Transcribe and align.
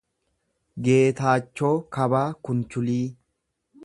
Geetaachoo 0.87 1.71
Kabaa 1.97 2.25
Kunchulii 2.49 3.01